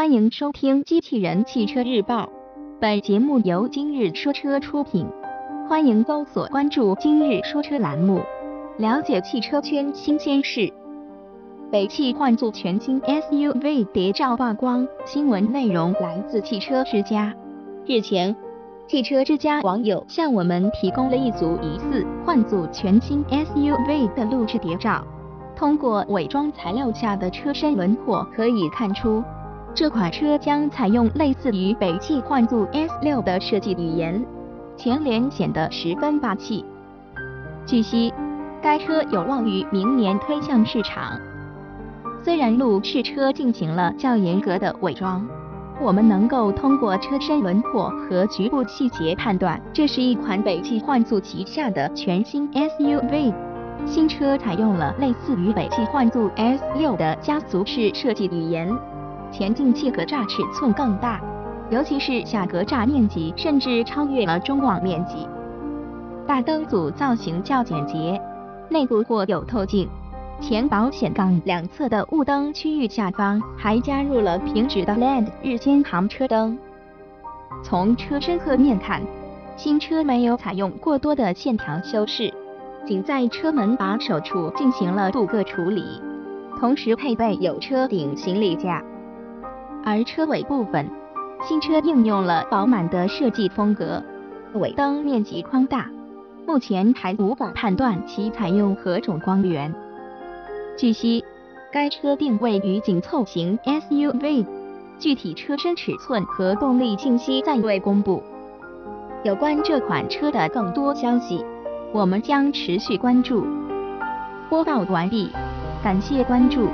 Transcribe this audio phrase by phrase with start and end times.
[0.00, 2.24] 欢迎收听《机器人汽车日报》，
[2.80, 5.06] 本节目由今日说车出品。
[5.68, 8.22] 欢迎搜索关注“今日说车”栏目，
[8.78, 10.72] 了解汽车圈新鲜事。
[11.70, 17.34] 北汽幻速全新 SUV 谍照曝光，新闻内容来自汽车之家。
[17.84, 18.34] 日前，
[18.88, 25.06] 汽车之家网友向我们提供了一组疑似幻速全新 SUV 的录制谍照。
[25.54, 29.22] 通过伪装材料下的车身轮廓可以看出。
[29.72, 34.24] 这款车将采用类似于北汽幻速 S6 的设计语言，
[34.76, 36.64] 前脸显得十分霸气。
[37.64, 38.12] 据悉，
[38.60, 41.18] 该车有望于明年推向市场。
[42.22, 45.26] 虽然路试车进行了较严格的伪装，
[45.80, 53.32] 我们能够通过车身轮廓和局部细节判断，这是一款北汽幻速旗下的全新 SUV。
[53.86, 58.70] 新车采用了类似于北汽幻速 S6 的家族式设计语言。
[59.30, 61.20] 前进气格栅尺寸更大，
[61.70, 65.26] 尤其是下格栅面积甚至超越了中网面积。
[66.26, 68.20] 大灯组造型较简洁，
[68.68, 69.88] 内部或有透镜。
[70.40, 76.58] 前保险杠两侧的雾灯区域下方还加入了平直的 LED 日间行车灯。
[77.62, 79.02] 从车身侧面看，
[79.56, 82.32] 新车没有采用过多的线条修饰，
[82.86, 85.84] 仅在车门把手处进行了镀铬处理，
[86.58, 88.82] 同时配备有车顶行李架。
[89.84, 90.88] 而车尾部分，
[91.48, 94.02] 新车应用了饱满的设计风格，
[94.54, 95.88] 尾灯面积宽大，
[96.46, 99.74] 目前还无法判断其采用何种光源。
[100.76, 101.24] 据悉，
[101.72, 104.44] 该车定位于紧凑型 SUV，
[104.98, 108.22] 具体车身尺寸和动力信息暂未公布。
[109.22, 111.44] 有关这款车的更多消息，
[111.92, 113.46] 我们将持续关注。
[114.48, 115.30] 播报完毕，
[115.82, 116.68] 感谢关注。